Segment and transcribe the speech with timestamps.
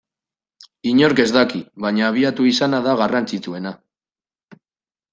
[0.91, 3.79] Inork ez daki, baina abiatu izana da garrantzitsuena.